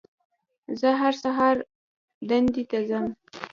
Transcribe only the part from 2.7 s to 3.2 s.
ځم